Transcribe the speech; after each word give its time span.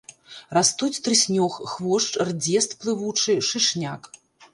Растуць 0.57 1.01
трыснёг, 1.07 1.57
хвошч, 1.73 2.07
рдзест 2.29 2.71
плывучы, 2.81 3.37
шышняк. 3.49 4.09